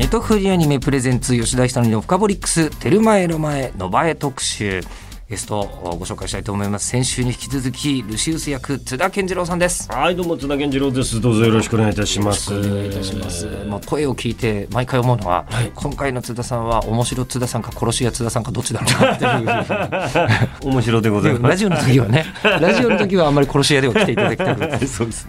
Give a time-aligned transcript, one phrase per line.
[0.00, 4.80] ネトフリアニメプレゼンツ吉田久典のフカボリックステルマエロマエノバエ特集。
[5.30, 6.88] ゲストをご紹介したいと思います。
[6.88, 9.88] 先週に引き続きルシウス役津田健次郎さんです。
[9.88, 11.20] はいどうも津田健次郎です。
[11.20, 12.52] どうぞよろしくお願いいたします。
[12.52, 15.70] お願いいたします、まあ、声を聞いて毎回思うのは、はい。
[15.72, 20.66] 今回の津田さんは面白津田さんか殺し屋津田さんかどっちだろうなっていう。
[20.68, 21.42] 面白でございます。
[21.44, 24.58] ラジオの時はね ラジオの時はあんまり殺し屋では来ていただきたく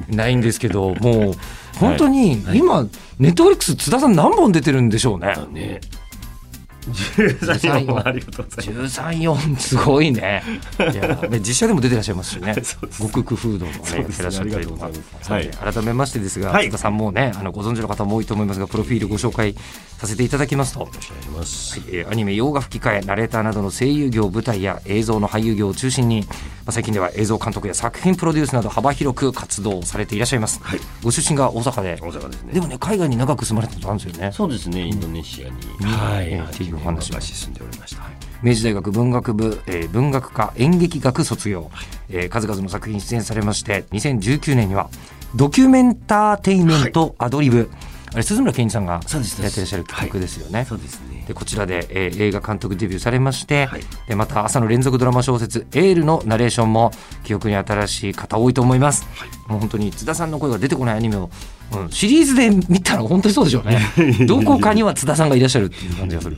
[0.10, 1.34] ないんですけどもう
[1.78, 2.58] 本当にはい。
[2.58, 2.88] 今、
[3.20, 5.36] ネットフリックス津田さん何本出てるんでしょうね。
[5.52, 5.80] ね
[6.90, 10.44] 13本ありがとうございま134すごいね。
[10.80, 12.56] いやで実写でも出てらっしゃいますしね。
[12.98, 16.66] 極工フードのねねやってらっしゃったりとかありがとうござい改めましてですが、はい。
[16.66, 19.56] 津田さんもねあのご存知の方も多いと思いますがプロフィールご紹介
[20.00, 20.90] させていただきますと、
[21.36, 21.80] ます。
[21.88, 26.26] えーアニメ洋画吹き替えナレーターなどの声優業舞台や映像の俳優業を中心に、
[26.61, 30.80] まあ、最近では映像監督や作品プロデュースなど幅広く活動をされていらっしゃいます、はい。
[31.04, 31.98] ご出身が大阪で。
[32.02, 32.54] 大阪ですね。
[32.54, 34.32] でもね海外に長く住まれてたんですよね。
[34.32, 34.86] そうですね。
[34.86, 35.56] インドネシアに。
[35.86, 36.32] はい。
[36.32, 38.04] えーっていうお話昔住んでおりました。
[38.42, 41.70] 明治大学文学部、えー文学科演劇学卒業、
[42.10, 44.90] えー数々の作品に出演されまして2019年には
[45.36, 47.70] ドキュメンターテイメントアドリブ、
[48.14, 50.66] あれ鈴村健一さんがやってらっしゃる企画ですよね。
[50.66, 51.21] そうですね。
[51.21, 53.82] でこちらで、えー映画監督デビューされまして、はい。
[54.08, 56.92] でまた朝の連続ドラマ小説「エール」のナレーションも
[57.24, 59.06] 記憶に新しい方多いと思います、
[59.48, 61.30] もう本当に津田さんの声が出てこないアニメを、
[61.74, 63.80] うん、シリーズで見たら本当にそうでしょうね。
[64.28, 66.38] どこかには津田さんがいらっしゃるっていう感じがする。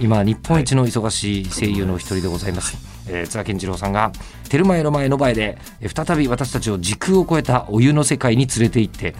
[0.00, 4.12] 今日本一の忙しい声優のお一人でございます、えー津田健次郎さんが
[4.48, 9.14] 「テルマエロマエの前でえー再び私たちを時空を超えたお湯の世界に連れて行って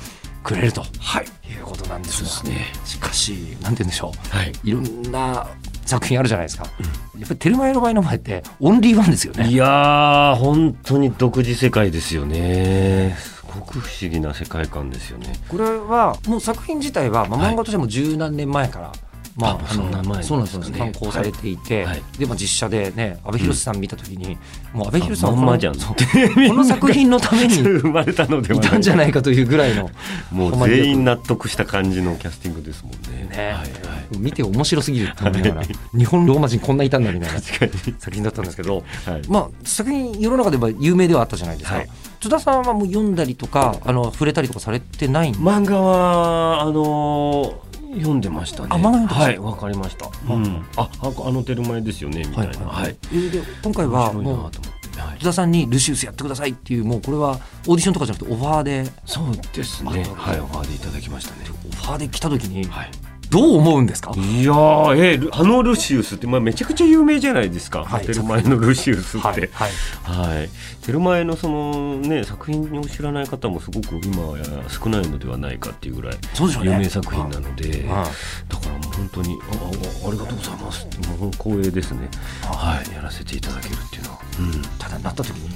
[0.44, 1.24] くれるとはい。
[1.50, 2.66] いうことなんですがね。
[2.84, 4.36] しかしなんて言うんでしょう。
[4.36, 4.52] はい。
[4.62, 5.48] いろんな
[5.84, 9.48] 作品あるじゃないですか、やっぱりテルマエの場合の前ってオンリーワンですよね。
[9.48, 13.16] いやー本当に独自世界ですよね。
[13.18, 15.34] すごく不思議な世界観ですよね。
[15.48, 17.52] これはもう作品自体は、まあ、はい。
[17.52, 18.92] 漫画としても十何年前から、
[19.36, 20.78] まあ、あそんな前そうなんですよね。
[20.78, 22.02] 刊行されていて、はい。
[22.18, 24.38] で、まあ、実写でね阿部寛さん見た時に、
[24.72, 25.74] もう阿部寛さんはまんまじゃん。
[25.74, 25.80] こ
[26.54, 28.60] の作品のために 生まれたのでい。
[28.60, 29.90] たんじゃないかというぐらいの
[30.30, 33.28] もう全員納得した感じのキャスティングですもんね。
[33.36, 33.64] ね、はいはい。
[34.18, 35.66] 見て面白すぎるって思いながら
[35.96, 37.68] 日本ローマ人こんないたんだみたいな作
[38.12, 39.22] 品だったんですけど、はい。
[39.28, 41.88] まあ作品世の中では有名ではあったじゃないですか、はい。
[42.20, 48.68] 津田さんはもう読んだりとかあの触れたりとかされてないん漫画はあのー読んでましたね。
[48.68, 50.06] はい、わかりました。
[50.32, 52.66] うん、あ、ああのテルマエですよねみたいな。
[52.66, 52.96] はい。
[53.12, 54.50] えーで今回はもう
[55.18, 59.90] 津田さんにルシウスやってくださいっていうもうこれはオーディションとかじゃなくてオファーでそうですね。
[59.90, 61.46] はい、オファーでいただきましたね。
[61.48, 62.90] オファーで来た時にはい。
[63.34, 68.06] どう思うんですか、いやー、えールあのルシウスって、まあ、めちゃくちゃ有名じゃないですか、はい。
[68.06, 69.26] テルマエのルシウスって。
[69.26, 70.36] はいはい。
[70.36, 70.50] はい、
[70.82, 76.70] テルマエのその、ね、作品を知らない方もすごく今は少ないのではないかっていうぐらいそうでしょうね。
[76.70, 78.06] 有名作品なので、うんだか
[78.66, 79.54] らもう本当にあ
[80.04, 80.86] あありがとうございます。
[81.18, 82.08] もう光栄ですね、
[82.42, 84.20] はい、やらせていただけるっていうのは。
[84.38, 84.62] うん。
[84.78, 85.48] ただなった時に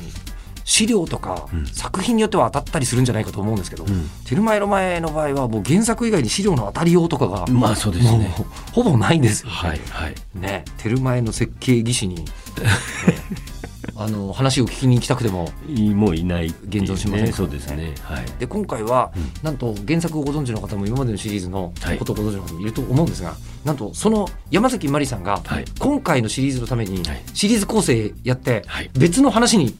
[0.69, 1.67] 資料とかうん。
[1.67, 4.11] 作品によっては当たったりするんじゃないかと思うんですけど、うん。
[4.27, 8.35] テルマエロマエの場合はもう原作以外に資料の当たりようとかが、まあそうですね。
[8.73, 10.15] ほぼないんですよ、はいはい。
[10.35, 12.25] ねテルマエの設計技師に、ね。
[13.97, 17.33] あの話を聞きに行きたくてもいもういない現存しませんね。
[17.33, 17.95] そうですね。
[18.03, 18.27] はい。
[18.39, 19.33] で今回は、うん。
[19.43, 21.99] なんと原作をご存知の方も今までのシリーズのはい。
[21.99, 23.35] ことをご存知の方もいると思うんですが、
[23.65, 25.65] なんとその山崎まりさんが、はい。
[25.79, 27.23] 今回のシリーズのためにはい。
[27.33, 28.91] シリーズ構成やってはい。
[28.93, 29.75] 別の話に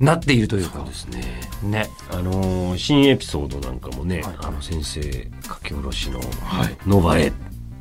[0.00, 1.40] なっているというか、そうですね。
[1.62, 1.90] ね。
[2.10, 4.36] あのー新エピソードなんかもね、はい。
[4.40, 7.32] あの先生書き下ろしの、はい、ノバエ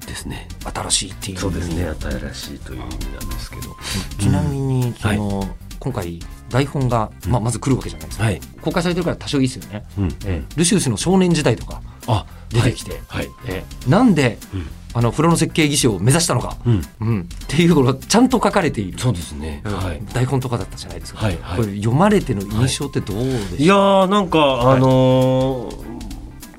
[0.06, 0.48] ですね。
[0.74, 1.38] 新しいっていう。
[1.40, 1.86] そうですね。
[2.00, 3.76] 新しいという意味なんですけど。
[4.20, 8.42] ちなみにその、今回台本が、まあ、まず来るわけじゃないですか、はい。
[8.62, 10.06] 公開されてるから多少いいですよね、うん。
[10.26, 13.30] えールシウスの少年時代とかあ出てきて、はい。
[13.48, 16.82] えーなんで、うんあの風呂の設計技師を目指したのか、うん。
[17.02, 19.00] うん、っていうことがちゃんと書かれている。
[19.00, 19.62] そうですね。
[19.66, 20.02] うんはい。
[20.14, 21.58] 台本とかだったじゃないですか、はいはい。
[21.58, 25.84] これ読まれての印象ってどうでしょう、いやーなんか、あのー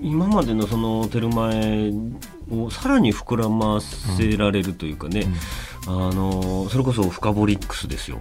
[0.00, 1.90] 今までのそのテルマエ
[2.50, 5.26] をさらに膨らませられるというかね、
[5.86, 8.18] あのーそれこそフカボリックスですよ。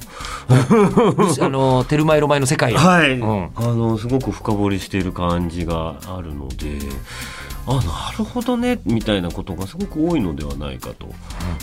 [0.47, 3.49] あの テルマエロマエの世界はい、うん。
[3.55, 6.79] あのすごく深掘りしている感じがあるので
[7.65, 8.79] あなるほどね。
[8.85, 11.07] みたいなことがすごく多いのではないかと、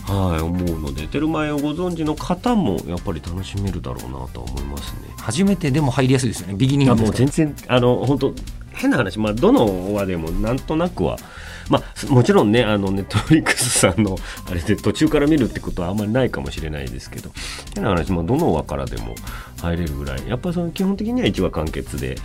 [0.08, 1.06] うん、はい、思うので。
[1.06, 5.00] テルマエをご存知の方もやっぱり楽しめるだろうなと思いますね。
[5.18, 6.54] 初めてでも入りやすいですよね。
[6.54, 8.34] ビギニングもう全然あの本当
[8.72, 11.18] 変な話、まあ、どの話でもなんとなくは。
[11.68, 14.16] まあ、もちろんねあのネットフリックスさんの
[14.50, 17.30] あれで途中から見るってことはあんまりないかもしれないですけど。
[17.74, 19.14] 変な話、まあ、どの輪からでも
[19.60, 20.28] 入れるぐらい。
[20.28, 22.16] やっぱその基本的には1話完結で、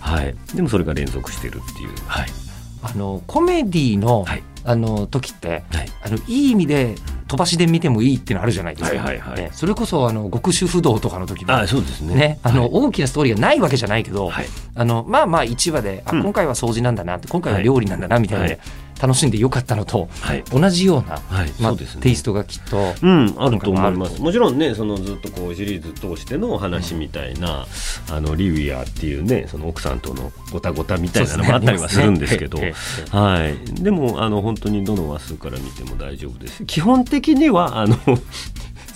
[0.00, 1.94] はい、でもそれが連続してるっていう。
[2.06, 2.49] はい
[2.82, 6.94] あのコメディの、はい、あの時って、はい、あのいい意味で
[7.28, 18.58] 飛ばしで見てもいいっていうのあるじゃないですか、はいはいはい、それこそあの極主不動とかの時もあそうですね、ね、あの、はい、大きなストーリーがないわけじゃないけど、はい、あのまあまあ1話で、あ今回は掃除なんだなって今回は料理なんだなみたいな、はい
[19.00, 21.52] 楽しんでよかったのと、はい、同じような、はい。
[21.60, 24.20] まあ、ね、テイストがきっと、うん、あると思います。
[24.20, 27.66] もちろんねそのずっとこうシリーズ通しての話みたいな、
[28.08, 32.74] うん、あのリウィアっていうねその奥さんとのごたごたみたいなのもあったりはするんですけど、ね、
[33.10, 36.64] はい、でもあの本当にどの話数から見ても大丈夫です。
[36.66, 37.96] 基本的にはあの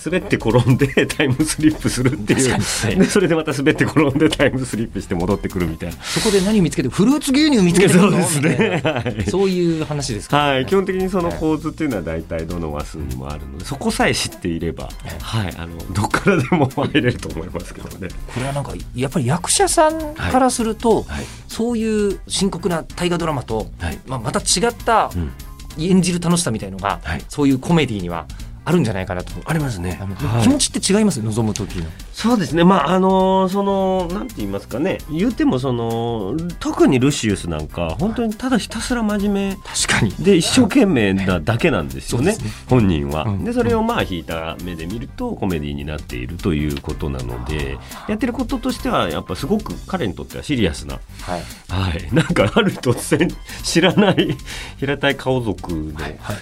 [0.04, 5.96] 滑って転んで タイムスリップするっていう、でそれでまた滑って転んでタイムスリップして戻ってくるみたいな。
[6.02, 14.90] そこで何を見つけてフルーツ牛乳見つけてそうですね、はい、そういう話ですか、ね、はい、基本的にその構図っていうのは大体どの話数にもあるのでそこさえ知っていれば、
[15.20, 18.08] はい、あのどっからでも入れると思いますけどね。
[18.26, 21.04] これはなんかやっぱり役者さんからすると、はい。
[21.14, 23.70] はい、そういう深刻な大河ドラマと、
[24.06, 25.30] まあ、また違った、うん。
[25.78, 28.26] 演じる楽しさみたいのが、はい、そういうコメディには
[28.64, 31.20] あるんじゃないかなとありますね、はい、気持ちって違います？
[31.22, 31.84] 望む時の
[32.14, 32.64] そうですね。
[32.64, 34.98] まああのそのなんて言いますかね。
[35.10, 39.56] 言うてもその特にルシウスなんか本当にただひたすら真面目。
[39.56, 40.10] 確かに。
[40.24, 42.32] で一生懸命なだけなんですよね。
[42.32, 42.38] ね、
[42.70, 47.76] 本人は、うん、でそれをまあ引いた目で見るとコメディになっているということなので
[48.08, 51.42] やってることとしてはやっぱすごく彼にとってはシリアスな、はい。
[51.68, 53.28] はい、なんかある突然
[53.62, 54.36] 知らない
[54.78, 55.84] 平たい顔族の、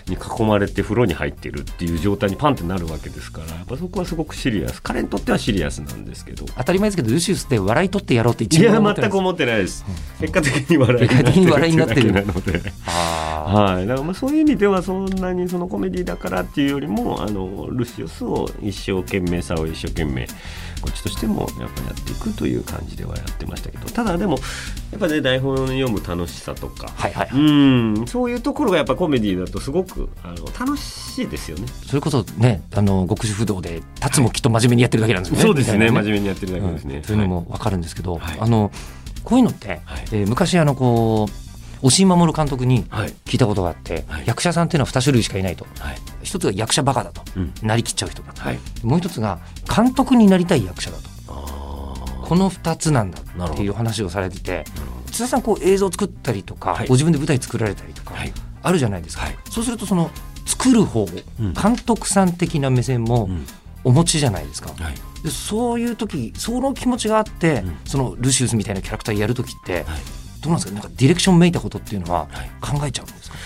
[0.06, 4.82] に囲まれて風呂に入ってるっていう状状態にパンってなるわけですからやっぱそこはすごくシリアス。
[4.82, 6.46] 彼にとってはシリアスなんですけど。
[6.56, 12.12] 当たり前ですけどルシウスって笑い取ってやろうって一番いや全く思ってないです、うん、結果的に笑いになってる。
[12.12, 20.26] なのではい、だからまあそういう意味ではそんなにそのコメディだからっていうよりもあのルシウスを一生懸命さを一生懸命
[20.82, 24.38] こっちとしてもやっぱやっていくという感じではやってましたけどただでも
[24.90, 27.38] やっぱね台本を読む楽しさとか、はいはい、う
[28.02, 31.66] んそういうところがやっぱコメディだとすごくあの楽しいですよね。
[31.86, 38.70] それこそねあの極主不動で立つもきっと真面目にやってるだけなんですよね、そうですね、ね、真面目にやってるだけですね、うん、そういうのも分かるんですけど、はい、あの
[39.24, 39.80] こういうのって、はい、
[40.12, 41.51] えー、昔あのこう
[41.82, 42.84] 押井守監督に
[43.24, 49.40] 聞いたことがあって、はい、役者さんっていうのは2種類しかいないと、はい、一つが役者バカだと、うん、なりきっちゃう人だと、はい、もう一つが
[49.74, 51.12] 監督になりたい役者だと。
[52.22, 54.64] この2つなんだっていう話をされてて
[55.10, 58.14] 津田さんこう映像を作ったりとか、ご自分で舞台作られたりとか、
[58.62, 60.10] あるじゃないですか、そうするとその
[60.46, 61.06] 作る方、
[61.40, 63.28] うん、監督さん的な目線も
[63.84, 64.70] お持ちじゃないですか、
[65.22, 69.84] でそういう時その気持ちがあって、そのルシウスみたいなキャラクターやる時って、
[70.42, 70.74] どうなんですか？
[70.74, 72.28] なんかディレクションめいたことっていうのは
[72.60, 73.36] 考えちゃうんですか、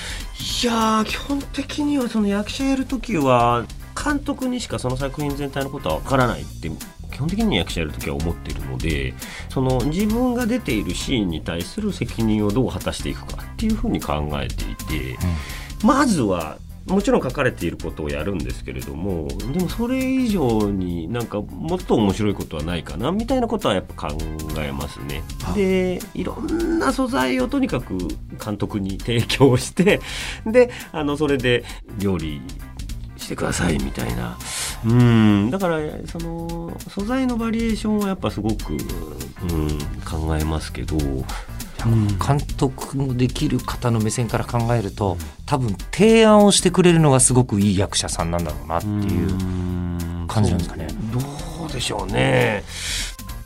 [0.65, 3.65] いや基本的にはその役者やる時は
[3.95, 6.71] 監督にしかその作品全体のことは分からないって
[7.13, 9.15] 基本的に役者やる時は思っているので
[9.49, 15.17] その自分が出ているシーンに対する責任をどう果たしていくかっていうふうに考えていて、
[15.83, 24.19] うん、まずはもちろん書かれていることをやるんですけれどもでもそれ以上になんかもっと面白いことはないかなみたいなことはやっぱ考
[24.59, 25.23] えますね。
[25.55, 27.99] でいろんな素材をとにかく
[28.43, 30.01] 監督に提供して
[30.47, 31.65] であのそれで
[31.99, 32.41] 料理
[33.17, 34.39] してくださいみたいな。
[34.85, 35.51] うん。
[35.51, 40.97] だからその素材のバリエーションはやっぱすごく、うん、考えますけど
[41.85, 50.89] 監督のできる方の目線から考えると多分提案をしてくれるのがすごくいい役者さんなんだろうなっていう感じなんですかね。
[51.13, 52.65] どうでしょうね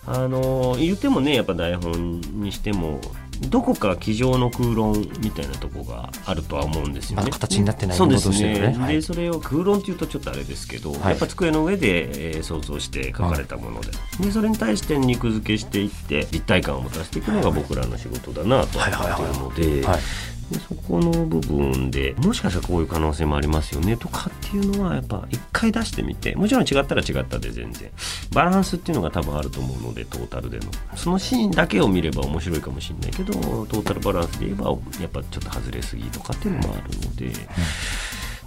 [0.07, 3.01] あの言ってもねやっぱ台本にしても
[3.49, 7.31] どこか机上の空論みたいなとこがあるとは思うんですよね。
[7.31, 8.73] 形になってないものとしてね。
[8.73, 13.89] で、ねそれを空論っていうとちょっとあれですけど、はい、やっぱ机の上で、えー、想像して書かれたもので、
[14.21, 19.83] でそれに対して肉付けしていって立体感を持たせていくのが僕らの仕事だなと思っているので。
[19.83, 19.89] で
[20.59, 27.91] そこの部分でもしかしたらこういう可能性もありますよねとかっていうのはやっぱ一回出してみてもちろん違ったら違ったで全然
[28.33, 30.65] バランスっていうのが多分あると思うのでトータルでの
[30.97, 33.33] そのシーンだけを見れば面白いかもしれないけど
[33.67, 37.33] トータルバランスで言えばやっぱちょっと外れすぎとかっていうのもあるので。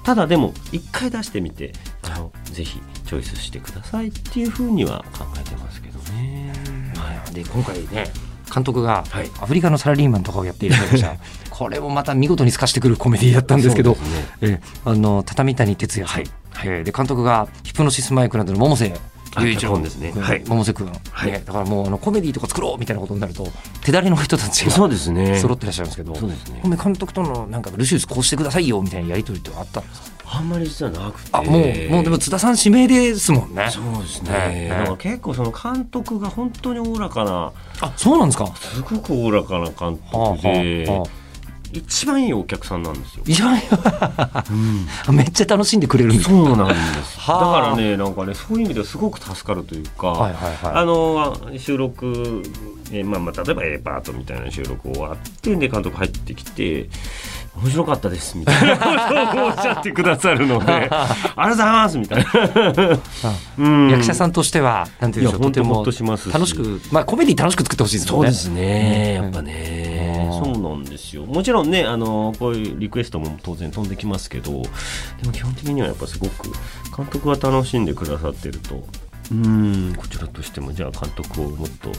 [0.03, 6.51] ただでも一回出してみてあのぜひチョイスしてくださいっていうふうには考えてますけどね。
[6.97, 8.11] はい、で今回ね
[8.53, 9.31] 監督がはい。
[9.41, 11.15] アフリカのサラリーマンとかをやっていらっしゃいました
[11.49, 13.97] これもまた見事に透かしてくるコメディだったんですけどね。
[14.41, 16.31] ええあの畳谷哲也さん、はい。
[16.65, 18.93] ええで監督がヒプノシスマイクなどの百瀬
[19.39, 20.11] 雄一郎ですね。
[20.13, 20.43] 君はい。
[20.45, 21.31] 百瀬君、はい。
[21.31, 23.47] ねだからもうあのコメディとか作ろうみたいなことになると
[23.83, 25.39] 手だれの人たちがそうですね。
[25.39, 26.61] 揃ってらっしゃるんですけど、そうですね。
[26.83, 30.13] 監督とのなんかルシウスこうしてくださいよみたいなやり取りってあったんですか？
[30.25, 31.29] あんまり実はなくて。
[31.31, 33.69] あもうもうでも津田さん指名ですもんね。
[33.69, 34.69] そうですね、ね。
[34.69, 38.45] だから結構その監督が本当におおらかなあそうなんですか？
[38.45, 41.22] はすごくおおらかな監あは督で、あはあ
[41.73, 43.23] 一番いいお客さんなんですよ。
[43.25, 43.63] いやい
[45.07, 47.17] やめっちゃ楽しんでくれるそうなんです。
[47.27, 52.43] だはあからね、なんかね、そういう意味ではすごく助かるというか、はいはいはいあの収録、
[52.91, 56.89] えーまあまあ例えば A パートみたいな収録終わってで監督入ってきて。
[57.55, 58.77] 面白かったですみたいな。
[59.31, 60.71] ことをおっしゃってくださるので。
[60.71, 62.99] ありがとうございますみたいな、
[63.57, 66.33] うん役者さんとしてはなんていうんでしょうとても本当ほっとしますし。
[66.33, 68.09] 楽しくまあコメディ楽しく作ってほしいですね。
[68.09, 69.23] そうですね、うん。
[69.25, 70.53] やっぱね、うん。
[70.53, 71.25] そうなんですよ。
[71.25, 74.59] もちろんね、あのこういうリクエストも当然飛んできますけど、で
[75.25, 76.51] も基本的にはやっぱすごく
[76.95, 78.83] 監督が楽しんでくださってると。
[79.33, 81.89] うんこちらとしてもじゃあ監督をもっと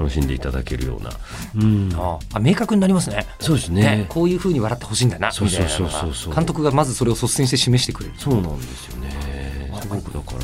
[0.00, 1.10] 楽しんでいただけるような、
[1.56, 3.26] うん、ああ明確になりますね。
[3.40, 3.82] そうですね。
[3.82, 6.34] ねこういうふうに笑ってほしいんだなそうそうそうそう。
[6.34, 8.14] 監督がまずそれを率先して示してくれる。
[8.16, 9.72] そうなんですよね。
[9.80, 10.40] すごくだから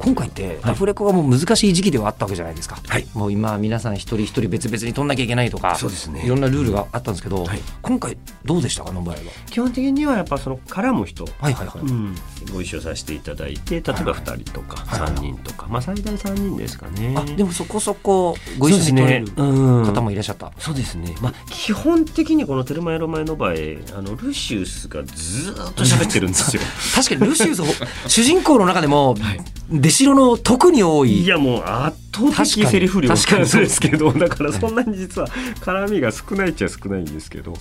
[0.00, 3.06] 今回ってアフレコがもう難しい時期ではあったわけじゃないですか、はい。
[3.14, 6.24] もう今皆さん一人一人別々に取んなきゃいけないとかそうですね。
[6.24, 7.60] いろんなルールがあったんですけど、はい。
[7.82, 9.22] 今回どうでしたかの場合は？
[9.46, 11.24] 基本的にはやっぱその絡む人。
[11.24, 12.14] はいはいはい、うん、
[12.52, 17.14] ご一緒させていただいて例えば2人とかはい3人とか、まあ最大3人ですかね。
[17.16, 26.62] あでもそこそこご一緒に取れる方もいらっしゃった、そうですね、まあ、基本的にこの「テルマエロマエ」の場合あのルシウスがずーっと喋ってるんですよ。
[26.94, 27.62] 確かにルシウス
[28.08, 29.14] 主人公の中でも、
[29.86, 31.22] 出城の特に多い。
[31.22, 33.08] いやもう圧倒的セリフ量。
[33.08, 35.28] 確かにそうで ですすけどだからそんなに実は
[35.60, 37.54] 絡みが少ないっちゃ少ないんですけど。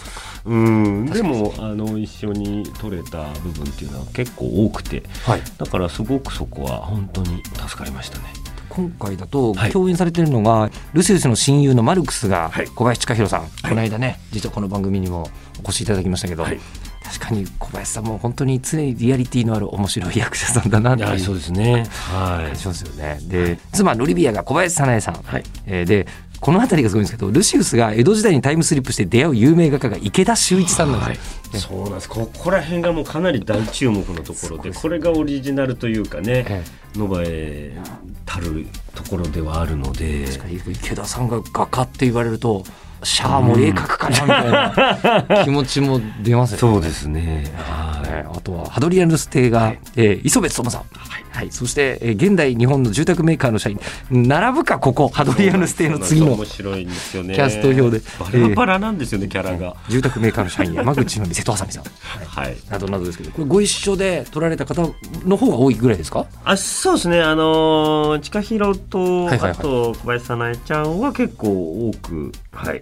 [0.45, 1.05] うん。
[1.05, 5.03] でもあの一緒に取れた部分っていうのは結構多くて。
[5.23, 8.23] はい、だからすごくそこは本当に助かりましたね。
[8.69, 9.71] 今回だとはい。
[9.71, 12.65] 共演されてるのが、ルシウスの親友のマルクスがはい。
[12.65, 15.29] 小林千佳弘さん、この間ね実はこの番組にも
[15.59, 16.59] お越しいただきましたけど、はい
[17.05, 21.19] 確かに小林さんも本当に常にリアリティのある面白い役者さんだなっていう。
[21.19, 21.85] そうですね。
[21.91, 22.57] はい。
[22.57, 23.19] しますよね。
[23.21, 25.43] で、妻ノリビアが小林早苗さん、はい。
[25.65, 26.07] えーで
[26.41, 31.53] この辺りがすごいんですけどルシウスが江戸時代にタイムスリップして出会う有名画家が池田修一さんなんです。
[31.53, 31.59] よ。
[31.61, 32.09] そうなんです。
[32.09, 36.63] ここら辺がもうかなり大注目のところでこれがオリジナルというかねえ
[36.95, 37.75] ノバエ
[38.25, 40.25] たるところではあるので。
[40.25, 42.63] 確かに池田さんが画家って言われると
[43.05, 46.59] シャアも絵描くかなみたいな気持ちも出ますよね。
[46.59, 47.51] そうですね。
[47.55, 50.83] はえーあとはハドリアヌス邸が、えー磯部勉さん、
[51.31, 51.51] はい。
[51.51, 53.79] そして、えー現代日本の住宅メーカーの社員。
[54.11, 57.35] 並ぶかここハドリアヌス邸の次の面白いんですよね。
[57.35, 58.05] キャスト表で。
[58.19, 59.75] バラバラなんですよね、キャラが。
[59.89, 61.89] 住宅メーカーの社員山口まみ瀬戸あさみさん、は
[62.43, 62.45] い。
[62.47, 64.81] はいなどなどですけどこれご一緒で撮られた方
[65.25, 66.25] の方が多いぐらいですか？
[66.43, 67.21] あそうですね。
[67.21, 69.51] あのー、近弘と、はいはいはい。
[69.51, 72.81] あと小林早苗ちゃんは結構多くはい、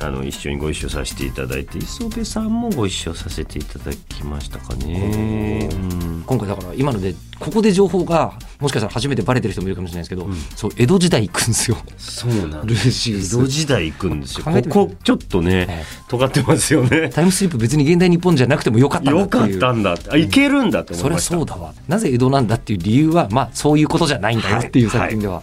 [0.00, 6.24] あの一緒にご一緒させていただいて磯部さんもご一緒させていただきましたかね、うん。
[6.26, 11.76] 今回だから今のでここで情報がもしかしたら初めてバレてる人もいるかもしれないですけど、そう江戸時代行くんですよ。
[11.98, 14.44] そうなんルです江戸時代行くんですよ。
[14.44, 17.10] ここちょっとね、え尖ってますよね。
[17.10, 21.36] タイムスリップ別に現代日本じゃなくてもよかったんだよかったんだあいけるんだって思いました。
[21.36, 21.74] そうだわ。
[21.86, 25.42] なぜ江戸なんだっていう理由はまあそういうことじゃないんだよっていうはい作品では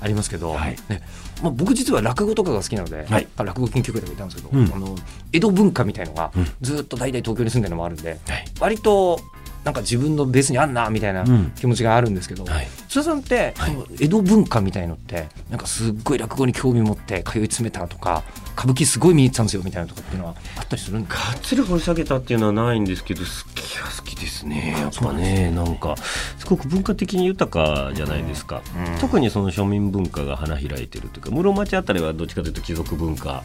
[0.00, 0.76] ありますけど、はい。
[0.88, 1.02] ね
[1.42, 3.24] まあ、僕実は落語とかが好きなので、はい。
[3.36, 4.72] まあ落語研究会とかいたんですけど、うん。
[4.74, 4.96] あの
[5.32, 6.46] 江戸文化みたいのがうん。
[6.60, 8.44] ずっと代々東京に住んでるのもあるんで、はい。
[8.60, 9.20] 割と
[9.64, 11.52] なんか自分のベースにあんなみたいなうん。
[11.56, 13.76] 気持ちがあるんですけど、はい津田さんって、はい。
[14.00, 18.24] 江戸文化みたいのってなんかすっごい落語に興味持って通い詰めたとか
[18.56, 21.32] 歌舞伎すごい見に行ってたんですよみたいなとかっていうのはあったりするんですか？
[21.32, 25.96] がっつり掘り下げたっていうのはないんですけど好きは好きですねやっぱねなんか
[26.38, 28.62] すごく文化的に豊かじゃないですか、
[28.94, 28.98] うん。
[29.00, 33.42] 特にその庶民文化が花開いてるというか室町あたりはどっちかというと貴族文化、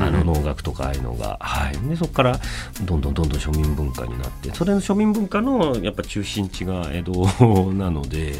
[0.00, 2.40] あの能楽とかああいうのが、はい、でそこから
[2.82, 7.12] どんどんどんどん庶民文化になってそれの庶民文化のやっぱ中心地が江戸
[7.72, 8.34] なので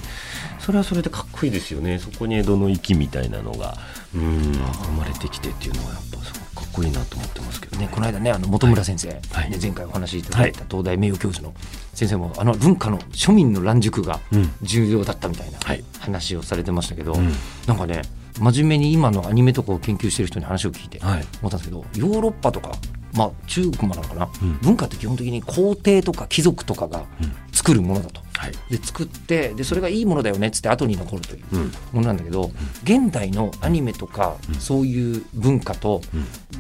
[0.59, 1.99] それはそれでかっこいいですよね。
[1.99, 3.77] そこに江戸の息みたいなのが
[4.15, 7.87] うん生まれてきてっていうのはやっぱすごくかっこいいなと思ってますけどね。
[7.87, 9.51] ね、この間ねあの本村先生、はい。
[9.51, 11.55] ね前回お話しいただいた東大名誉教授の
[11.95, 14.53] 先生もあの文化の庶民の乱熟がうん。
[14.63, 15.85] 重要だったみたいなはい。
[16.01, 17.33] 話をされてましたけど、うん。
[17.67, 18.03] なんかね
[18.39, 21.27] 真面目に今のアニメとかを研究してる人に話を聞いてはい。
[21.41, 22.73] 思ったんですけどヨーロッパとか、
[23.15, 24.59] まあ、中国もなのかな、うん。
[24.63, 27.33] 文化って基本的に皇帝とか貴族とかがうん。
[27.53, 28.21] 作るものだと。
[28.37, 28.53] はい。
[28.71, 31.61] で作ってでそれがいいものだよねっつって後に残るといううん。
[31.93, 32.51] ものなんだけど
[32.85, 36.01] 現代のアニメとかそういう文化と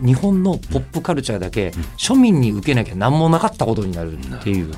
[0.04, 1.68] 日本のポップカルチャーだけ
[1.99, 4.73] 庶民に受けなきゃ何もなかったことになるっていう。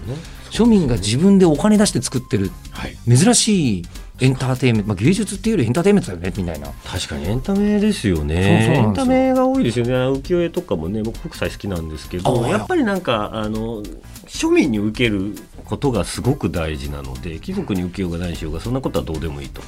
[0.50, 2.96] 庶民が自分でお金出して作ってるはい。
[3.06, 3.86] 珍しい
[4.20, 6.68] エンターテインメント、まあ、芸術っていうよりエンターテインメントだよねみたいな。
[6.84, 8.66] 確かにエンタメですよね。
[8.66, 9.92] そうそうエンタメが多いですよね。
[9.92, 12.58] 浮世絵とかもね僕北斎好きなんですけどあや。
[12.58, 13.82] っぱりなんかあの
[14.26, 15.34] 庶民に受ける
[15.64, 19.62] ことがすごく大事なので貴族に受けようが何しようがそんなことはどうでもいいと。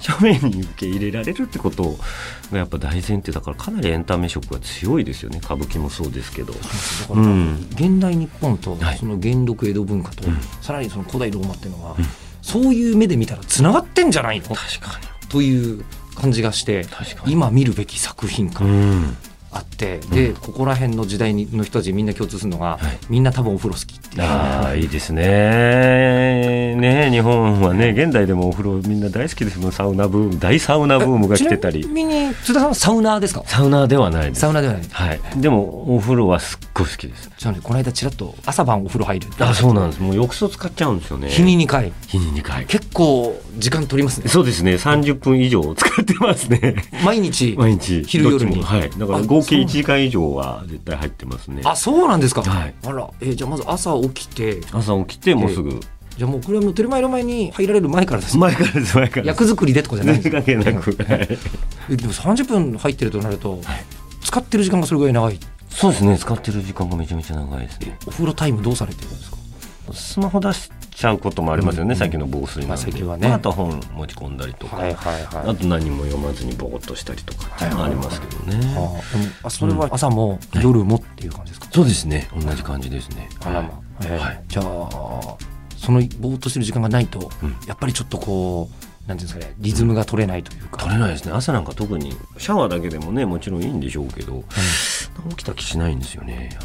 [0.00, 1.96] 庶民に受け入れられるってこと
[2.52, 5.40] がやっぱ大前提だからかなりエンタメ色が強いですよね。
[5.42, 6.54] 歌舞伎もそうですけど。
[7.10, 7.66] うん。
[7.72, 8.98] 現代日本とはい。
[8.98, 10.22] その元禄江戸文化と、
[10.62, 11.96] さらにその古代ローマっていうのは、
[12.62, 14.46] そういう目で見たらつながってんじゃないの？
[14.54, 14.98] 確か
[15.28, 15.84] という
[16.14, 16.86] 感じがして
[17.26, 19.16] 今見るべき作品に、がうん
[19.56, 24.22] あって、でここら辺の時代の人たちみんな共通するのが、はいみんな多分お風呂好きっていう。
[24.22, 26.76] ああいいですね。
[26.76, 33.42] ね日本はね現代でもお風呂みんな大好きですもんサウナブーム大サウナブームが来てたりちなみに津田さんはサウナーですか？
[33.46, 34.40] サウナーではないです。
[34.40, 35.20] サウナーではないはい。
[35.36, 37.30] でもお風呂はすっごい好きです。
[37.36, 40.02] ちなみにこの間ちらっと朝晩お風呂入るあそうなんです。
[40.02, 41.28] もう浴槽使っちゃうんですよね。
[41.28, 42.66] 日に2回日に2回。
[42.66, 44.74] 結構時間取りますねそうですね。
[44.74, 46.76] 30分以上使ってますね。
[47.04, 47.54] 毎日？
[47.56, 48.90] 毎日昼夜にはい。
[48.90, 51.62] だからあ合計そう1時間以上は絶対入ってますね。
[51.64, 55.80] あそうなんですか、はいあらえーじゃあまず朝起きて朝起きてもうすぐ
[56.16, 59.26] じゃあもうこれはもうテレマイの前に入られる前からですね前からです前から。
[59.26, 61.12] 役作りでとかじゃないんです全然関係なく。
[61.12, 61.28] はい
[61.90, 63.60] えでも30分入ってるとなると、
[64.22, 65.38] 使ってる時間がそれぐらい長い
[65.68, 66.16] そうですね。
[66.18, 67.98] 使ってる時間がめちゃめちゃ長いですね。
[68.06, 69.36] お風呂タイムどうされてるんですか？
[69.92, 71.96] スマホ出しちゃうこともありますよね、うん。
[71.96, 73.28] 最近の防水なんで、まあね。
[73.28, 79.02] まあ、あと本持ち込んだりとか、はいはいあと何も読まずにぼーっとしたりとかっていうのはありますけどね、あでも
[79.42, 82.28] あそれは朝も夜もっていう感じですか、そうですね。
[82.34, 83.28] 同じ感じですね。
[83.44, 84.64] あらまあ、えーはいじゃあ
[85.76, 87.56] そのぼーっとしてる時間がないと、うん。
[87.66, 91.32] やっぱりちょっとこうなんていうんですかねリズムが取れないというか、取れないですね。
[91.32, 94.42] 朝なんか特にシャワーだけでもねもちろんいいんでしょうけど、
[95.30, 96.58] 起きた気しないんですよね。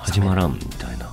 [0.00, 1.10] 始まらんみたいな、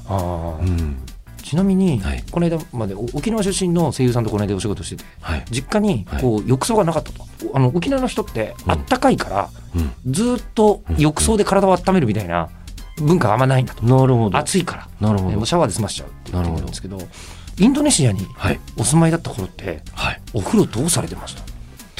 [0.59, 0.97] うん
[1.43, 2.23] ちなみに、はい。
[2.31, 5.45] この間までお沖縄出身の声優さんとこの間お仕事しててはい。
[5.51, 8.71] 実家にこう浴槽がなかったと、あの沖縄の人ってうん。
[8.71, 12.49] あったかいから、うん、ずーっと浴槽で体を温めるみたいな
[12.97, 14.37] 文化があんまないんだと、なるほど。
[14.37, 14.87] 暑いから。
[15.01, 15.45] なるほど。
[15.45, 16.97] シャワーで済ましちゃうって言ってるんですけど
[17.59, 18.59] インドネシアにはい。
[18.77, 20.21] お住まいだった頃ってはい。
[20.33, 21.43] お風呂どうされてました？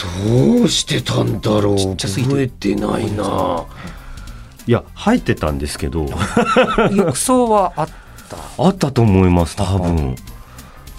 [0.04, 1.96] どうしてたんだろう？
[1.98, 3.66] 覚えてないな。
[4.66, 6.08] いや入ってたんですけど。
[6.96, 7.90] 浴槽はあっ
[8.58, 8.64] た。
[8.64, 10.16] あったと思います多分。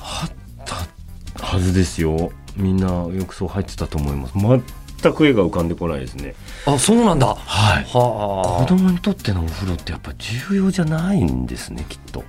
[0.00, 0.30] あっ
[0.64, 2.32] たはずですよ。
[2.56, 4.34] みんな浴槽入ってたと思います。
[5.02, 6.34] 全く絵が浮かんでこないですね。
[6.66, 7.26] あそうなんだ。
[7.26, 12.24] ははい子あ供にとってのお風呂ってやっぱ重要じゃないんですねきっと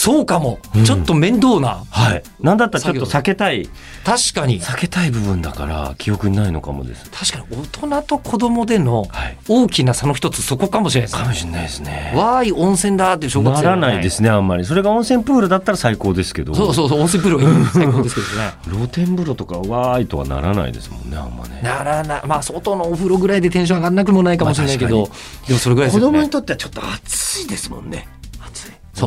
[0.00, 0.84] そうかも、うん。
[0.84, 2.22] ちょっと面倒なはい。
[2.40, 3.68] なんだったらちょっと避けたい。
[4.02, 4.58] 確かに。
[4.58, 7.10] 避けたい部分だから記憶にないのかもです。
[7.10, 9.36] 確かに大人と子供でのはい。
[9.46, 11.22] 大きな差の一つそこかもしれないですね。
[11.22, 12.12] かもしれないですね。
[12.16, 14.64] わーい温泉だっていう小学生はならないですねあんまり。
[14.64, 16.54] それが温泉プールだったら最高ですけど。
[16.54, 17.66] そうそうそう温泉プールはいい。
[17.66, 18.52] 最高ですけどね。
[18.72, 21.60] 露天風呂とかわーいとはならないですもんねあんまね。
[21.62, 22.22] ならない。
[22.26, 26.06] まあ外のお風呂ぐらいでテンション上がんなくもないかもしれないけど、まあでもそれぐらいですよね。
[26.06, 28.06] 子供にとってはちょっと暑いですもんね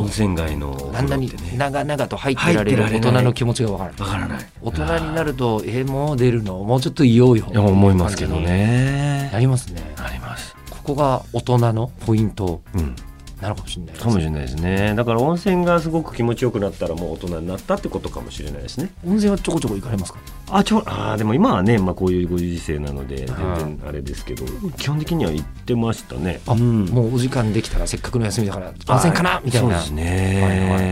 [0.00, 4.46] 温泉街のおあんなに長々と入ってられる大人の気持ちがわからないわからない。
[4.62, 6.58] 大人になるとえもう出るの？
[6.64, 9.82] もうちょっといようよいや思いますけどなねりますね。
[9.96, 10.54] あります。
[10.70, 12.62] ここが大人のポイント。
[12.74, 12.96] うん
[13.44, 14.94] なのかもしれないですかもしれないですね。
[14.96, 18.90] だから温泉がすごく気持ちよくなったらもう大人になったってことかもしれないですね。
[19.06, 20.18] 温泉はちょこちょこ行かれますか？
[20.50, 24.44] あちょあーでも今はね、まあ、こういうご時世なので全うん然あれですけど
[24.76, 26.40] 基本的には行ってましたね。
[26.46, 26.84] あ、うん。
[26.86, 29.68] もうお時間できたらせっかくの休みだから温泉かなみたいな。
[29.68, 30.82] そうですね、は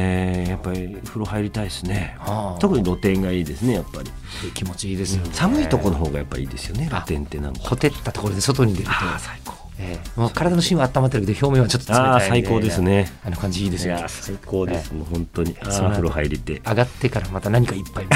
[0.48, 2.16] いやっぱり風呂入りたいですね。
[2.58, 4.10] 特に露天がいいですねやっぱり、
[4.54, 7.60] 気持ちいいですよね、寒いところの方がやっぱりいいですよねあ露天ってなんか。
[7.60, 8.92] ほてったところで外に出ると。
[9.18, 10.20] 最高ええ。
[10.20, 13.10] もう体の芯は温まってるけど表面はちょっと冷たいああ最高ですね。
[13.24, 15.56] あの感じいいですよ最高です、もう本当に。
[15.60, 16.60] あその風呂入りて。
[16.60, 18.06] 上がってからまた何か一杯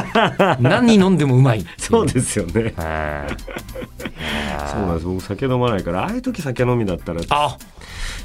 [0.60, 2.74] 何飲んでもうまいそうですよね。
[2.76, 2.86] そう
[4.86, 5.06] なんです。
[5.06, 7.56] 僕酒飲まないからああいう時酒飲みだったらあ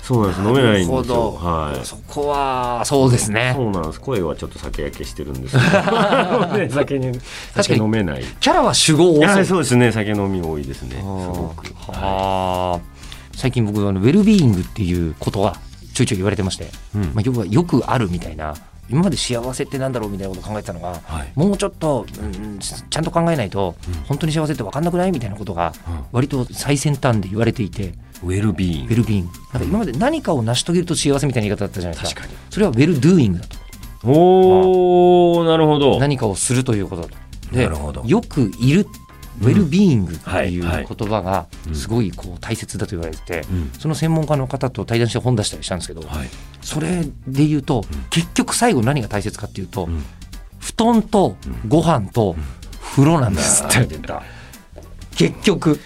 [0.01, 0.41] そうなんです。
[0.41, 1.03] 飲めないんですよ。
[1.03, 1.31] ど。
[1.33, 1.85] はい。
[1.85, 3.53] そこはそうですね。
[3.55, 4.01] そうなんです。
[4.01, 6.47] 声はちょっと酒焼けしてるんですけど。
[6.57, 7.19] ね酒に
[7.55, 8.23] 酒飲めない。
[8.39, 9.91] キャラは酒豪多いやそうそうですね。
[9.91, 10.97] 酒飲み多いですね。
[10.97, 11.73] すごく。
[11.91, 12.80] ははあ
[13.41, 15.55] 最近僕あのウェルビーイングっていうことが
[15.95, 17.01] ちょいちょい言われてまして、いうん。
[17.05, 18.53] まあ、要はよくあるみたいな
[18.87, 21.31] 今まで幸せってなんだろうみたいなことを考えてたのが、はい。
[21.33, 23.75] もうちょっと、うん、ちゃんと考えないと、
[24.05, 26.03] 本当に幸せって分かんなくないみたいなことがうん。
[26.11, 29.63] 割と最先端で言われていて、ウェルビーイングウェルビーイングなん。
[29.63, 32.21] か今まで何かを成し遂げると幸せみたいな言い方だったじゃないですか。
[32.21, 32.39] 確かに。
[32.51, 33.57] それは well-doing だと
[34.03, 35.97] おおなるほど。
[35.99, 37.09] 何かをするということ
[37.51, 38.03] でなるほど。
[38.05, 38.85] よくいる
[39.41, 40.59] ウェルビーイングってい。
[40.59, 43.43] う言葉がすごいこう大切だと言われて
[43.79, 46.29] その専門家の方と対談して本出したりしたんですけど、はい。
[46.61, 50.03] それで言うと、結局最後何が大切かっていうと、ん。
[50.59, 51.35] 布団と
[51.67, 52.35] ご飯と
[52.81, 53.87] 風呂なんですって、
[55.15, 55.79] 結局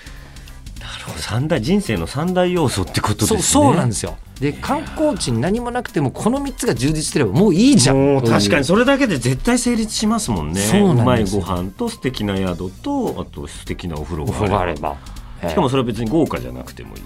[1.17, 3.41] 三大人生の三大要素ってことですね。
[3.41, 4.17] そうそうなんですよ。
[4.39, 8.21] で観光地に何もなくてもこの3つが充実してればもういいじゃん。
[8.21, 10.59] 確かにそれだけで絶対成立しますもんね。
[10.59, 14.97] そうまいご飯と素敵な宿とあと素敵なお風呂があれば、
[15.41, 15.49] ええ。
[15.49, 17.03] しかもそれは別に豪華じゃなくてもいい。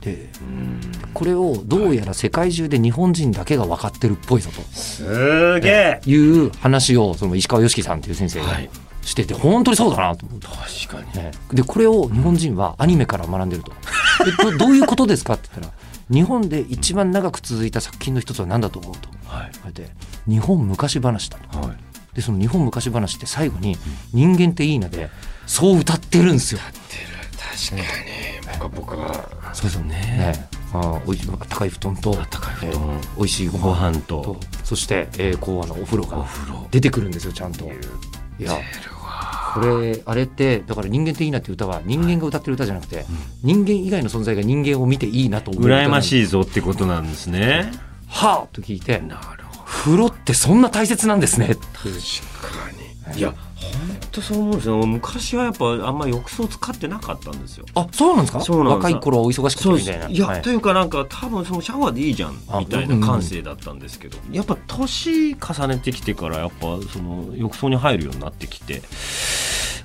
[0.00, 0.28] で
[1.14, 4.60] これをどうやら世界中で日本人だけが分かってるっぽいぞと。
[4.76, 6.00] すげえ。
[6.04, 8.68] いう話をその石川良樹さんという先生がはい
[9.02, 10.46] してて本当にそうだなと思って。
[10.46, 11.22] 確かに。
[11.22, 11.32] ね。
[11.52, 13.72] でこれを日本人はアニメから学んでると。
[14.24, 15.74] でどどういうことですかって言ったら
[16.10, 19.08] 日本で一番長く続いた作品の一つは何だと思うと。
[19.26, 19.50] はい。
[19.52, 19.90] 言われて
[20.28, 21.58] 日本昔話だと。
[21.58, 21.76] はい。
[22.14, 23.76] でその日本昔話って最後に
[24.12, 25.10] 「人間っていいな」で
[25.46, 26.60] そう歌ってるんですよ。
[27.70, 27.82] 確かに。
[28.58, 29.28] 僕は僕は。
[29.54, 29.94] そうですよね。
[29.94, 30.48] ね。
[30.74, 32.70] あおいしい高い布団と高い布団。
[32.70, 34.22] えー美味しいごご飯飯と。
[34.22, 36.26] とそして、えー、こうあのお風呂が
[36.70, 37.66] 出てくるんですよちゃんと。
[38.38, 38.58] いや
[39.52, 43.04] これあれってだから人間っていいなって歌は人間が歌ってる歌じゃなくて、
[43.42, 47.70] 人間以外の存在が人間を見ていいなと思う羨ましいぞってことなんですね。
[48.08, 49.64] はあと聞いてなるほど。
[49.64, 51.48] 風呂ってそんな大切なんですね。
[51.48, 52.81] 確かに
[53.16, 53.38] いや本
[54.10, 54.86] 当そう思うんですよ。
[54.86, 57.64] 昔はやっぱあんま浴槽使ってなかったんですよ。
[57.74, 58.40] あそうなんですか？
[58.40, 58.92] そうなんです。
[58.92, 60.08] 若い頃はお忙しくてみたいな。
[60.08, 60.42] いや、はい。
[60.42, 68.82] というかなんか多分そのシャワーでいいじゃんあみたいな感性だったんですけど、やっぱ年重ねてきてからやっぱその浴槽に入るようになってきて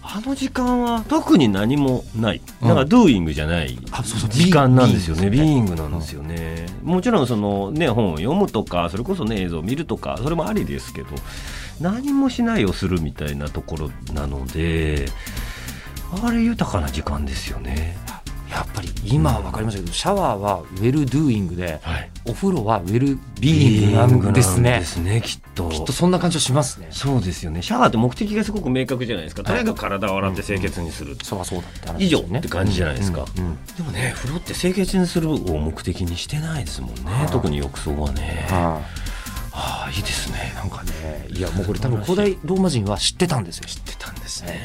[0.01, 2.41] あの時間は特に何もない。
[2.61, 2.67] うん。
[2.67, 3.77] なんか doing じゃない
[4.31, 5.29] 時間なんですよね。
[5.29, 6.65] being being なんですよね。
[6.81, 11.09] もちろんそのね本を読むとかそれこそね映像を見るとかそれもありですけど
[11.81, 15.07] 何もしないをするみたいなところなので
[16.23, 17.97] あれ豊かな時間ですよね。
[18.49, 22.09] やっぱり今は分かりましたけどシャワーは well-doing ではい。
[22.25, 25.69] お風呂はウェルビーイングなんですねですねきっと。
[25.69, 26.87] きっとそんな感じはしますね。
[26.91, 27.61] そうですよね。
[27.61, 29.43] シャワーって目的がすごく明確じゃないですか。
[29.43, 33.57] とにかく体を洗って清潔にする、そうはそうだって話以上って感じじゃないですか、うんうん。
[33.77, 37.01] でもね風呂って清潔にするを目的にしてないですもんね。
[37.05, 38.47] あ特に浴槽はね。
[38.49, 38.81] あ
[39.57, 40.53] はあいいですね。
[40.55, 41.27] あなんかね。
[41.29, 43.65] いやもうこれ多分古代ローマ人は知ってたんですよ。
[43.65, 44.61] 知ってたんですね。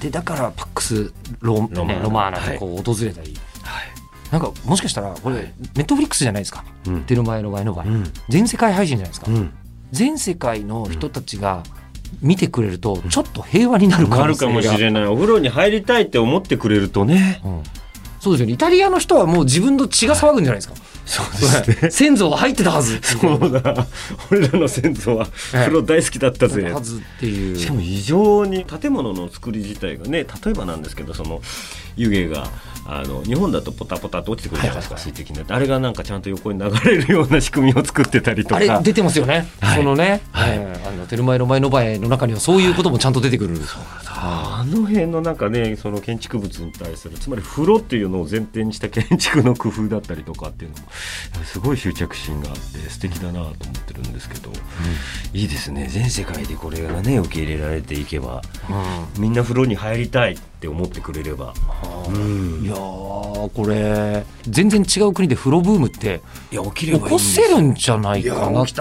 [0.00, 4.32] でだからパックスローロマーナねロマーナにこう訪れたり、はい。
[4.32, 5.54] なんかもしかしたらこれ、はい。
[5.76, 7.02] ネットフリックスじゃないですか、うん。
[7.04, 8.12] テルマエの場合の場合、うん。
[8.28, 9.52] 全世界配信じゃないですか、うん。
[9.92, 11.62] 全世界の人たちが
[12.20, 15.06] 見てくれるとちょっと平和になる可なるかもしれない。
[15.06, 17.40] お風呂に入りたいって思ってくれるとね。
[17.44, 17.62] うん
[18.26, 18.54] そうですよね。
[18.54, 23.00] イタリアの人はもう自分の血が騒ぐんじゃないですか、そうはい先祖は入ってたはず。
[23.00, 23.86] そうだ。
[24.30, 26.62] 俺らの先祖は風呂大好きだったぜ。
[26.72, 27.56] はずっていう。
[27.56, 31.40] しかも異常に建物の作り自体がね例えばなんですけどその
[31.96, 32.48] 湯気が
[32.88, 35.54] あの日本だとポタポタって落ちてくるじゃないですか、水滴になって。
[35.54, 38.56] あれがなんかちゃんと横に流れるような仕組みを作ってたりとか。
[38.56, 39.78] あれ出てますよね、はい。
[39.78, 40.50] そのね、はい。
[40.52, 43.60] えーあのテルマエロマエノバエの中にはそういうこともちゃんと出てくる、
[44.06, 53.54] あの辺のなんかねその建築物に対するつまり風呂っていうのを前提にした建築の工夫だったりとかっていうのもすごい執着心があって素敵だなと思っ
[53.86, 54.50] てるんですけど、
[55.32, 55.86] いいですね。
[55.88, 58.42] 全世界でこれがね受け入れられていけば
[59.18, 61.54] みんな風呂に入りたいって思ってくれれば、
[62.08, 62.64] うん。
[62.64, 68.72] いやーこれ全然違う国で風呂ブームっていや起き起こせるんじゃないかなって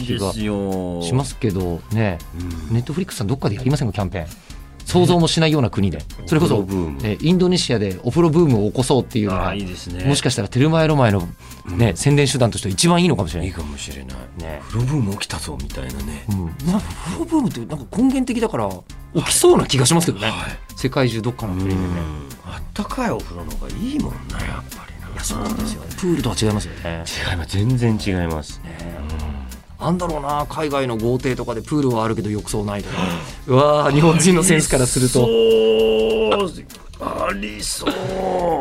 [0.00, 2.18] 気がしますけどね。
[2.68, 4.51] うんネットフリックスさんどっかでやりませんかキャンペーン
[4.84, 6.02] 想像もしないような国で。
[6.26, 6.66] それこそ
[7.20, 11.28] インドネシアでお風呂ブームを起こそうっていうのあがもしかしたらテルマエロマエの、
[11.66, 13.48] ね宣伝手段としては一番いいのかもしれない。
[13.48, 13.50] い。
[13.50, 14.16] いかもしれない。
[14.38, 14.60] ね。
[14.64, 16.24] 風呂ブーム起きたぞみたいなね。
[16.30, 18.68] うん、な風呂ブームってなんか根源的だから
[19.14, 20.58] 起きそうな気がしますけどね、はい。
[20.76, 21.80] 世界中どっかの国でね、
[22.44, 25.08] あったかいお風呂の方がいいもんなやっぱりな。
[25.12, 25.82] いやそうなんですよ。
[25.98, 27.04] プールとは違いますよね。
[27.30, 27.56] 違います。
[27.56, 28.60] 全然違います
[29.82, 32.96] なんだろうな海外の豪邸とかでプールはあるけど浴槽ないとか。
[33.48, 35.28] うわー日本人のセンスからすると。
[37.04, 37.84] ありそ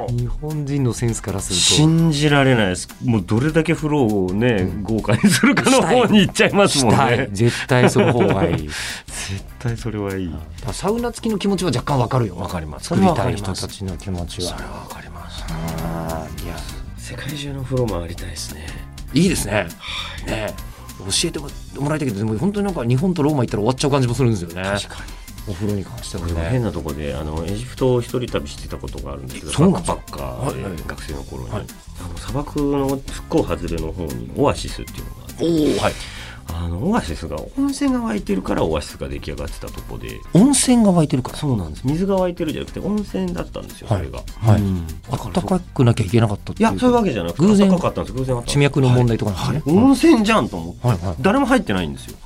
[0.09, 1.61] う日本人のセンスからすると。
[1.61, 2.89] 信じられないです。
[3.03, 7.29] もうどれだけ風呂をね、豪華にするかの方に行っちゃいますもんね。
[7.31, 8.57] 絶対その方がいい。
[9.05, 10.35] 絶対それはいい。
[10.71, 12.35] サウナ付きの気持ちは若干わかるよ。
[12.35, 12.87] わかります。
[12.87, 14.57] 作りたい人たちの気持ちは。
[14.57, 15.43] それはわかります。
[16.43, 16.55] いや
[16.97, 18.65] 世界中の風呂回りたいですね。
[19.13, 19.67] いいですね。
[20.25, 20.53] ね
[21.09, 24.63] 教えてもらいたいけどでも本当になんか日本とローマ行ったら終わっちゃう感じもするんですよね。
[24.63, 25.21] 確かに。
[25.47, 26.49] お風呂に関してはね。
[26.51, 31.65] 変なとこであのエジプトを一人旅してたことがあるんですけどバックパッカーで、はいはい学生の頃に、はい。
[32.03, 35.43] あの砂漠の復興外れの方にオアシスっていうのがあって。
[35.43, 35.93] おおはい
[36.47, 40.19] ああのオアシスが温泉が湧いてるからオアシスが出来上がってたとこで。
[40.33, 41.37] 温泉が湧いてるから？
[41.37, 41.87] そうなんです。
[41.87, 43.99] 水が湧いてるじゃなくて温泉だったんですよ、はい。
[43.99, 44.61] それが、はい。
[44.61, 44.87] うん。
[45.11, 47.69] あったかくなきゃいけなかったいやそういうわけじゃなくて偶然？
[47.69, 49.73] 暖かかったんです偶然地脈の問題とかなんですね？
[49.75, 49.85] はい。
[49.85, 51.15] 温泉じゃんと思って、はいはい。
[51.21, 52.17] 誰も入ってないんですよ。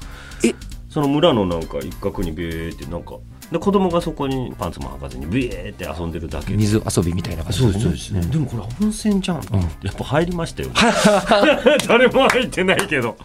[0.44, 0.56] え？
[0.90, 3.16] その村のなんか一角にビーってなんか。
[3.52, 6.54] で子供がそこにパンツも履かずにビーって遊んでるだけ。
[6.54, 8.22] で水遊びみたいな感じそうですそうです、ね。
[8.22, 9.42] でもこれ温泉じゃん、ん。
[9.84, 10.70] やっぱ入りましたよ、
[11.88, 13.16] 誰も入ってないけど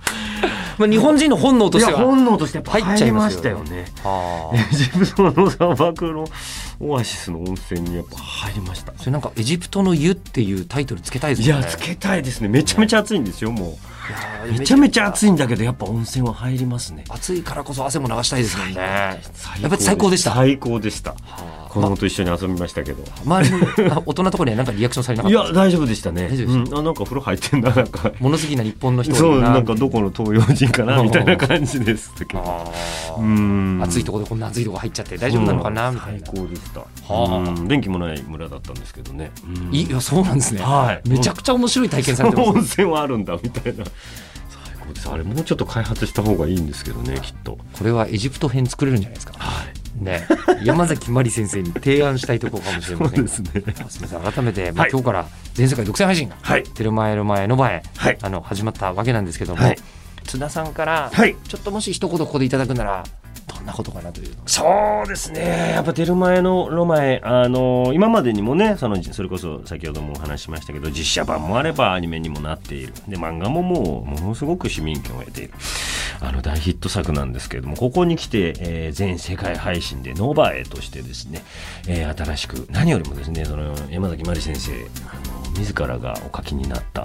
[0.81, 3.85] まあ、日本人の本能としては本能としてやっぱ入っちゃいましよたよね。
[4.03, 4.51] あ。
[4.55, 6.27] エジプトの砂漠の
[6.81, 8.95] オアシスの温泉にやっぱ入りました。
[8.97, 11.55] それなんかエジプトの湯っていうタイトルつけたいですね。
[11.55, 12.49] やつけたいですね。
[12.49, 13.79] めちゃめちゃ暑いんですよも
[14.49, 14.53] う。
[14.53, 17.05] めちゃめちゃ暑いんだけどやっぱ温泉は入りますね。
[17.11, 18.75] 暑いからこそ汗も流したいですもんね。
[18.75, 18.83] や
[19.61, 20.33] やっぱり最高でした。
[20.33, 21.11] 最高でした。
[21.11, 21.17] は
[21.69, 23.05] あ子供と一緒に遊びましたけど。
[23.25, 26.29] 周りのあ大人のところにはなんかリアクションされなかったいや大丈夫でしたね。
[26.29, 28.13] 大丈夫でうん、あなんか風呂入ってんだなんか。
[28.19, 32.75] 物好きな日本の人そうなんかかどこの東洋人かなみたいな感じですけど。
[33.19, 33.81] うん。
[33.83, 35.93] 暑いところでこんな暑いとこ入っちゃって大丈夫なのかな？
[35.93, 36.27] みたいな。
[36.27, 36.85] 最高でした、
[37.69, 39.75] 電気もない村だったんですけどね、うん。
[39.75, 41.09] いいやそうなんですね、はい。
[41.09, 43.85] めちゃくちゃ面白い体験されてます温泉はあるんだみたいな。
[43.85, 43.95] 最
[44.81, 45.09] 高です。
[45.09, 47.59] あれもうちょっと開発した方がいいんですけどねきっと。
[47.79, 49.35] これはエジプト編作れるんじゃないですか？
[49.39, 50.27] はいね。
[50.63, 53.75] 山崎まり先生に提案したいところかもしれませんそうですね。
[53.89, 54.33] すみません。
[54.33, 54.91] 改めて、まあはい。
[54.91, 58.19] 今日から全世界独占配信がはい「テルマエルマエの前」はい。
[58.23, 59.77] あの始まったわけなんですけども、はい。
[60.25, 61.37] 津田さんから、はい。
[61.49, 63.05] ちょっともし一言ここでいただくなら
[63.71, 65.73] なことかなというそうですね。
[65.75, 72.93] やっぱ出る前のロマエあの今までにもねそのそれこそ先ほどもお話ししましたけど実写版もあればアニメにもなっている。
[73.09, 75.55] で漫画ももうものすごく市民権を得ている。
[76.23, 81.43] あの大ヒット作なんですけれどもここに来て、えー全世界配信でノバエとしてですね、
[81.89, 84.73] えー新しく何よりもですねその山崎まり先生
[85.09, 87.05] あの自らがお書きになった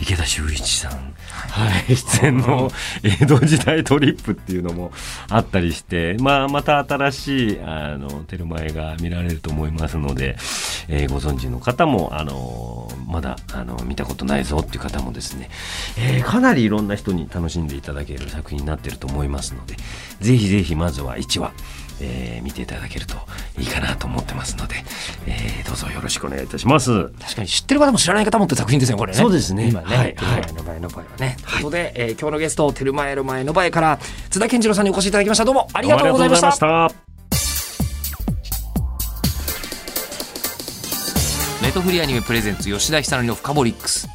[0.00, 2.70] 池田修一さん、はい、出演の
[3.02, 4.92] 江戸時代トリップっていうのも
[5.30, 10.36] あったりして、まあ、また新しいあのテルマエが見られると思いますので、
[10.88, 15.48] えーご存知の方もあのまだあの見たことないぞっていう方もですね、
[15.96, 19.76] えーかなりいろんな人に楽しんでいただける作品になっていると思いますので
[20.20, 21.52] ぜひぜひまずは1話
[22.00, 23.14] えー見ていただけると
[23.56, 24.74] いいかなと思ってますので、
[25.26, 27.08] えーどうぞよろしくお願いいたします。
[27.20, 29.18] 確かに知ってる方も知らない方もって作品ですねこれね。
[29.18, 29.68] そうですね。
[29.68, 30.14] 今ね、はい。
[30.14, 33.98] テルマエの前の場合はね、ということで、えー今日のゲストテルマエの前の場合から
[34.30, 35.44] 津田健次郎さんにお越しいただきました。
[35.44, 37.03] どうもありがとうございました
[41.64, 44.06] ネットフリーアニメプレゼンツ吉田久典のフカボリックス。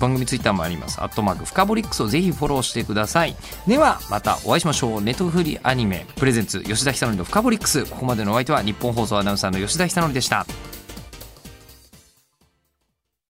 [0.00, 1.02] 番組ツイッターもあります。
[1.02, 3.36] アットマークフカボリックスをぜひフォローしてください。
[3.66, 5.02] ではまたお会いしましょう。
[5.02, 7.84] ネットフリーアニメプレゼンツ吉田久典のフカボリックス。
[7.84, 10.46] ここまでのお相手は日本放送アナウンサーの吉田久典でした。